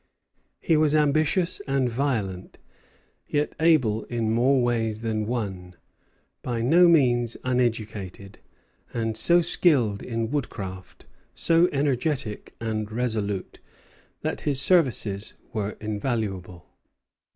He 0.59 0.75
was 0.75 0.95
ambitious 0.95 1.61
and 1.67 1.87
violent, 1.87 2.57
yet 3.27 3.53
able 3.59 4.05
in 4.05 4.31
more 4.31 4.59
ways 4.63 5.01
than 5.01 5.27
one, 5.27 5.75
by 6.41 6.63
no 6.63 6.87
means 6.87 7.37
uneducated, 7.43 8.39
and 8.95 9.15
so 9.15 9.41
skilled 9.41 10.01
in 10.01 10.31
woodcraft, 10.31 11.05
so 11.35 11.69
energetic 11.71 12.55
and 12.59 12.91
resolute, 12.91 13.59
that 14.21 14.41
his 14.41 14.59
services 14.59 15.35
were 15.53 15.77
invaluable. 15.79 16.65